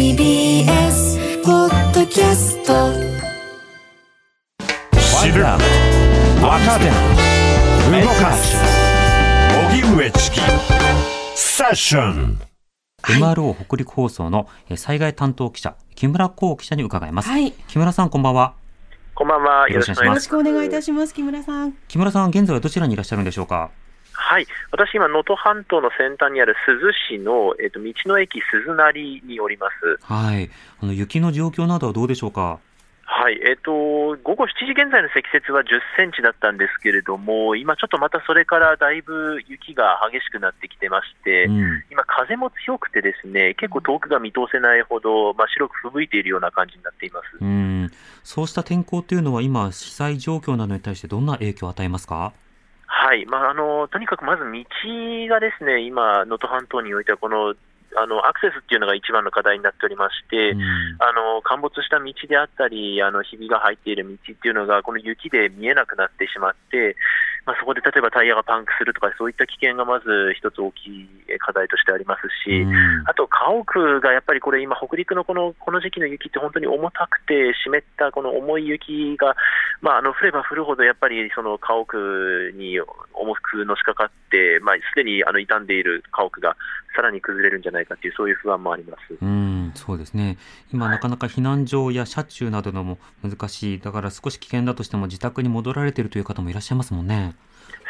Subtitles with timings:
[0.00, 2.72] TBS ポッドキャスト。
[5.20, 5.58] 知る若
[6.80, 6.86] 手
[8.00, 8.56] 動かす。
[9.68, 10.40] 荻上チキ。
[11.34, 12.40] セッション。
[13.02, 17.52] MRO 北陸放送のえー災害担当記者木村光記者に伺います、はい。
[17.68, 18.54] 木村さんこんばんは。
[19.14, 19.68] こんばんは。
[19.68, 20.06] よろしくお願いします。
[20.06, 21.74] よろしくお願いいたします、木村さん。
[21.88, 23.70] 木村さんは現在はどちらにいらっしゃるんでしょうか？
[24.30, 24.46] はい。
[24.70, 29.98] 私、今、能登半島の先端にある珠洲市の、えっ、と、道の駅鈴なりにおります。
[30.04, 30.48] はい
[30.80, 32.60] あの雪の状況などはどうでしょうか？
[33.02, 33.40] はい。
[33.44, 33.72] えっ、と、
[34.22, 47.24] 午後7時現在の積雪は10センチだったんですけれども、今ちょっとまたそれからだいぶ雪が激しくなってきてまして、うん今、風も強くてですね、結構遠くが見通せないほど、まあ、白く吹雪いているような感じになっています。
[47.40, 47.90] うん
[48.22, 52.32] そうした天候というのは今被災状況などに対してどんな影響を与えますか？
[53.02, 54.48] はい、まあ、あのとにかくまず道
[55.32, 57.54] がですね、今、能登半島においては、この
[57.96, 60.60] あのアクセスっていうのが一番の課題になっておりまして、うん。
[61.00, 66.94] あの陥没した道であったり、あのひびが入っている道っていうのが、この雪で見えなくなってしまって、
[67.46, 79.36] まあ、そこで例えばタイヤがパンクするとか、そういった危険がまず一つ大きい課題としてありますし、うんあと家屋がやっぱりこれ、今、北陸のこのこの時期の雪って本当に重たくて、湿ったこの重い雪が、
[79.80, 86.56] まあ、あの降れば降るほど、やっぱりその家屋に重くのしかかって、まあ、すでにあの傷んでいる家屋が
[86.94, 89.16] さらに崩れるんじゃないかという、そういう不安もあります。
[89.20, 90.38] うん、そうですね。
[90.72, 93.80] 今、なかなか避難所や車中などのも難しい。
[93.80, 97.34] だから少し危険だとしても自宅に戻られているという方もいらっしゃいますもんね。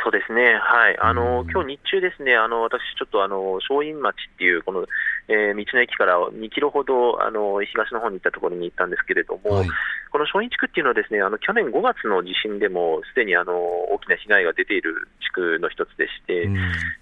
[0.03, 4.87] そうですね、はい、あのうん今日日中ですね、あの私、ちょっとあの正院町っていう、この、
[5.29, 9.69] えー道の駅から2キロほどあの東の方に行ったところに行ったんですけれども、はい。
[10.11, 16.55] この正院地区っていうのはですね、あの去年5月の地震でもすでにあの大きな被害が出ている地区の一つでして、うん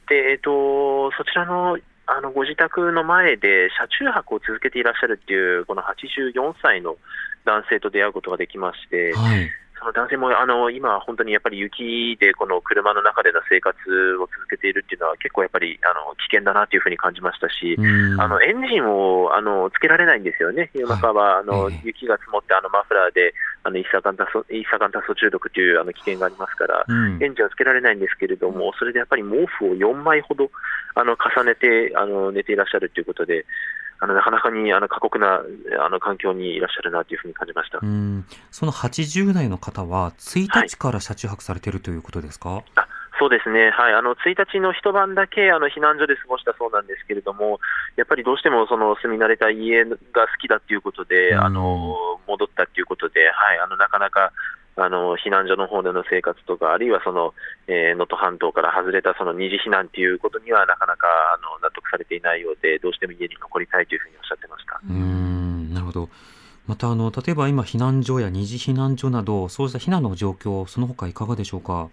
[0.08, 6.96] でえっとそちらのあのご自宅の前で車中泊を続けていらっしゃるっていう、この84歳の
[7.44, 9.50] 男性と出会うことができまして、はい。
[9.78, 13.78] その男性もあの今、本当にやっぱり雪でこの車の中での生活
[14.18, 18.20] を続けているっていうのは、結構やっぱりあの危険だなというふうに感じましたし、うん。
[18.20, 23.32] あのエンジンをあのつけられないんですよね、夜中は、あのええ雪が積もってあのマフラーで
[23.62, 30.50] あの一酸化炭素一酸化炭素中毒というあの危険がありますから、うんエンジンはつけられないんですけれども、それでやっぱり毛布を4枚ほど
[30.94, 33.46] あの重ねてあの寝ていらっしゃるということで、
[34.00, 35.42] あのなかなかにあの過酷な
[35.84, 37.78] あの環境にいらっしゃるなというふうに感じました。
[37.82, 38.24] うん。
[38.50, 42.62] その80代の方は、1日から車中泊されているということですか、
[43.18, 47.58] そうですね、はい、あの1日の一晩だけあの避難所で過ごしたそうなんですけれども、
[47.96, 49.98] やっぱりどうしてもその住み慣れた家が好
[50.40, 51.40] きだということで、うん。
[51.40, 51.96] あの
[52.28, 54.32] 戻ったということで、はい、あのなかなか
[54.80, 57.34] あの避難所の方での生活とか、あるいはその
[57.66, 64.80] えー能登、半島から外れたその二次避難ということにはなかなかあの納得されていないようで、どうしても家に残りたいというふうにおっしゃってました。
[64.88, 66.08] うん、なるほど。
[66.66, 71.88] また、あの、例えば今、避難所や二次避難所など、そうした避難の状況、その他いかがでしょうか？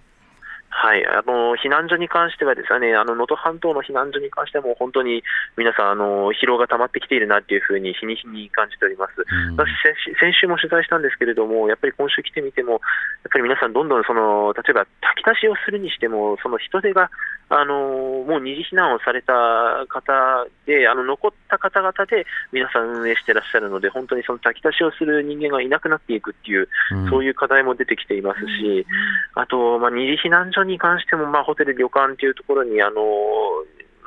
[0.85, 5.23] はい、あの避難所に関してはですね、あの能登半島の避難所に関してはもう本当に
[5.57, 9.17] 皆さんあの疲労が溜まってきているなというふうに日に日に感じております。
[9.17, 9.57] うん。
[9.57, 12.81] 私先週先週も取材したんですけれども、やっぱり今週来てみても、やっ
[13.33, 17.09] ぱり皆さん、どんどんその例えば炊き出しをするにしても、その人手が
[17.49, 19.33] あのもう二次避難をされた
[19.89, 27.09] 方で、あの残った方々で皆さん運営してらっしゃるので、本当にその炊き出しをする人間がいなくなっていくっていう、うん。
[27.09, 28.85] そういう課題も出てきていますし、
[29.33, 33.01] あと、まあ、二次避難所に関しても、まあ、ホテル、旅館というところに、あの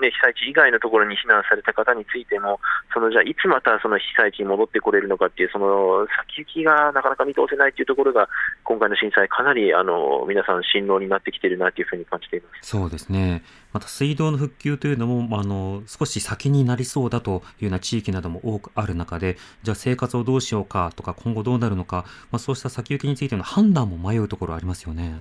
[0.00, 2.60] ね、被災地以外のところに避難された方についても、
[2.94, 8.28] そのじゃあいつまたその被災地に戻ってこれるのかっていう、その先行きがなかなか見通せないというところが、
[8.64, 12.68] 今回の震災、かなりあの皆さん、辛労になってきているなというふうに感じています。
[12.68, 13.42] そうですね。
[13.72, 25.20] また水道の復旧というのも、あの、少し先になりそうだというような地域なども多くある中で、じゃあ生活をどうしようかとか、今後どうなるのか、まあそうした先行きについての判断も迷うところありますよね。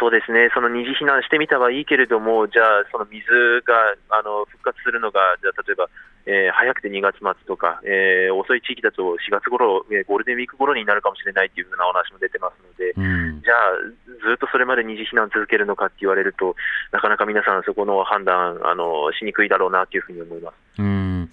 [0.00, 3.20] そうですね、その二次避難してみたはいいけれども、じゃあ、その水
[3.68, 3.76] が
[4.08, 5.88] あの復活するのが、じゃあ例えば、
[6.24, 13.42] えー早くて2月末とか、えー遅い地域だと4月頃、えーゴールデンウィーク頃になるかもしれないというふうなお話も出てますので、うん。
[13.44, 13.76] じゃあ、
[14.24, 16.56] ずっとそれまで二次避難続けるのかって言われると、
[16.92, 20.80] なかなか皆さん、そこの判断あのしにくいだろうなというふうに思います。
[20.80, 21.28] うん。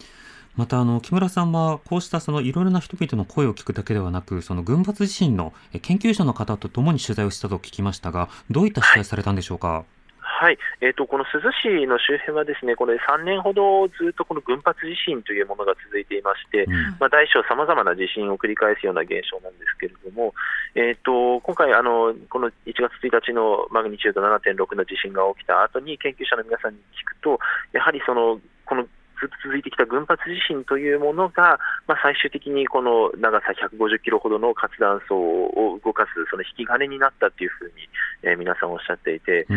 [0.58, 9.86] また、あの、木村さんは、こうしたそのいろいろな人々の声を聞くだけではなく、その群発地震のえ研究者の方と共に取材をしたと聞きましたが、どういった取材されたんでしょうか？
[10.40, 20.36] はい、えー、とこの珠洲市の周辺はですね、これ3年ほどずっとこの群発地震というものが続いていまして、うんまあ、大小さまざまな地震を繰り返すような現象なんですけれども、
[20.76, 27.40] えー、と今回あの、この1月1日のマグニチュード7.6の地震が起きた後に研究者の皆さんに聞くと、
[27.74, 28.86] やはりそのこの
[29.20, 37.90] ずっと続いてきた群発地震というものが、まあ、最終的にこの長さ150キロほどの活断層を動かすその引き金になったというふうに、
[38.24, 39.54] えー、皆さんおっしゃっていて、え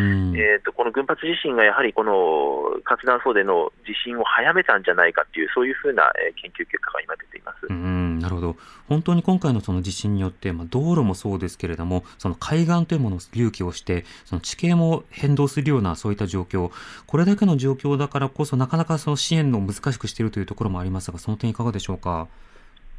[0.61, 7.67] ーと、この群発地震がやはりこの活断層での地震を早めたんじゃないかという、そういうふうな、えー、研究結果が今出ています。
[7.69, 8.57] うんなるほど。
[8.89, 16.71] 本当に今回のその地震によって、まあ、道路もそうですけれども、その海岸というものを隆起をして、その地形も変動するようなそういった状況、
[17.07, 22.29] これだけの状況だからこそ、なかなかその支援の難しくしているというところもありますが、その点いかがでしょうか？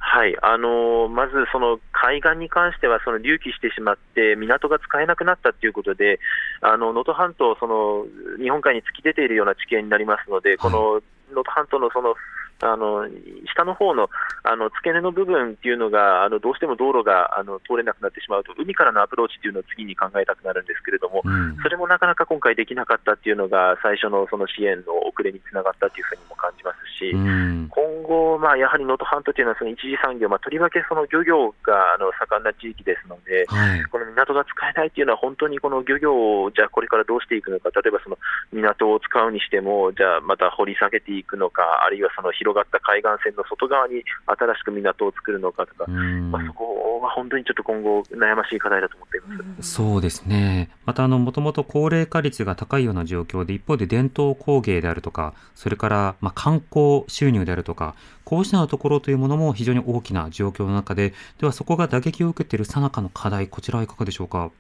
[0.04, 0.36] はい。
[0.42, 6.20] あのまず、その海岸に関してはその隆起してしまって港が使えなくなったということで
[6.62, 8.06] 能登半島その
[8.42, 12.16] 日本海に突き出ているような地形になりますので、この能登半島のその
[12.62, 13.08] あの
[13.54, 14.10] 下の方の
[14.44, 38.18] あの付け根の部分っていうのがあのどうしても道路があの通れなくなってしまうと海からのアプローチっていうのを次に考えたくなるんですけれども、うん、それもなかなか今回できなかったっていうのが最初のその支援の遅れにつながったというふうにも感じますし、うん、今後、まあ、やはり能登半島というのはその一次産業、まあ、とりわけその漁業があの盛んな地域ですので、はい、この港が使えないというのは本当にこの漁業をじゃあこれからどうしていくのか例えばその
[38.52, 49.74] 港を使うにしてもじゃあまた掘り下げていくのかあるいはその広がった海岸線の外側に新しく港を作るのかとか、まあ、そこは本当にちょっと今後、悩ましい課題だと思っています。
[49.74, 64.52] そうですね、またもともと高齢化率が高いような状況で、一方で伝統工芸であるとか、それからまあ観光収入であるとか、こうしたところというものも非常に大きな状況の中で、ではそこが打撃を受けているさなかの課題、こちらはいかがでしょうか？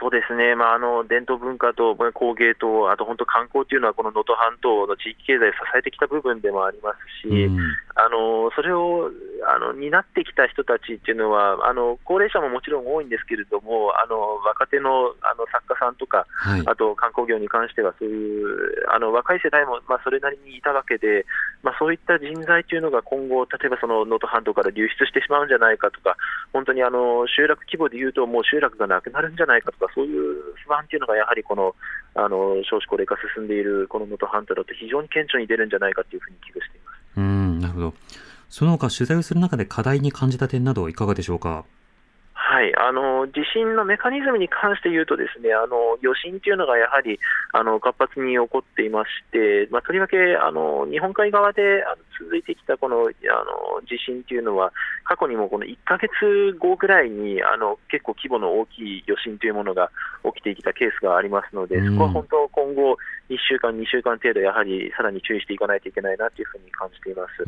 [0.00, 6.92] そうですね、まあ、あの伝統文化と工芸と、あと本当、観光というのは、この能登半島の地域経済を支えてきた部分でもありま
[7.22, 7.58] すし、うん、
[7.94, 9.10] あのそれを
[9.48, 21.26] あの担ってきた人たちっていうのは、あの高齢者ももちろん多いんですけれども、あの若手のあの作家さんとか、はい、あと観光業に関しては、そういうあの若い世代も、まあ、それなりにいたわけで、
[21.62, 26.16] まあ、そういった人材というのが今後、例えばその能登半島から流出してしまうんじゃないかとか、
[26.52, 31.74] 本当にあの集落規模でいうと、もう集落がなくなるんじゃないかとか、そういう不安というのがやはりこの
[32.14, 36.94] あの少子高齢化進んでいるこの能登半島だと非常に顕著に出るんじゃないかというふうに危惧しています。
[37.16, 37.94] うんなるほど
[38.54, 41.64] その他取材をする中で課題に感じた点などいかがでしょうか？
[42.34, 47.18] はい、あの地震のメカニズムに関して言うと、ですねあの余震というのがやはり
[47.52, 54.72] あの活発に起こっていまして、まあ、とりわけあの日本海側であの続いてきたこのあの地震というのは、
[55.04, 59.90] 過去にもこの1か月後ぐらいにあの結構規模の大きい余震というものが
[60.24, 62.96] 起きてきたケースがありますので、そこは本当、今後、
[63.28, 67.44] 1週間、2週間程度、やはりさらに注意していかないといけないなというふうに感じています。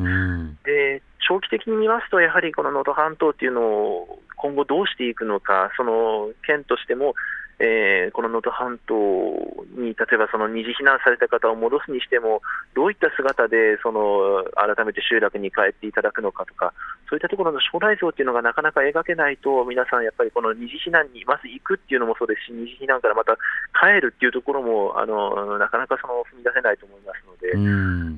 [0.63, 7.15] で長期的に見ますと、やはりこの能登半島というのを今後どうしていくのか、その県としても、
[7.59, 8.95] えー、この能登半島
[9.75, 12.41] に例えばその二次避難された方を戻すにしても、
[12.75, 16.73] どういった姿でその改めて集落に帰っていただくのかとか、
[17.09, 23.37] そういったところの将来像というのがなかなか描けないと、皆さん、やっぱりこの二次避難にまず行くっていうのもそうですし、二次避難からまた
[23.79, 27.53] 帰るっていうところも、あのなかなかその踏み出せないと思いますので、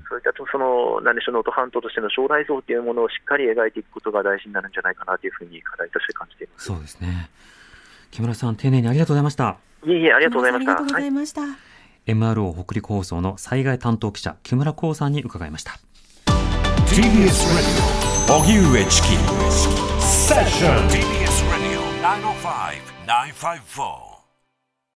[0.08, 6.66] そういったその、なんでしょう、能登半島としての将来像というものをしっかり描いていくことが大事になるんじゃないかなというふうに課題として感じています。
[6.66, 7.30] そうですね
[8.12, 9.58] 木村さん、丁寧にありがとうございました。
[9.86, 10.72] いえいえ、ありがとうございました。
[10.72, 11.42] ありがとうございました。
[11.42, 15.74] はい、MRO 北陸放送の災害担当記者、木村光さんに伺いました。
[16.92, 19.08] TBS Radio 荻上チキ
[20.02, 21.80] セッション TBS Radio
[23.06, 24.09] 905-954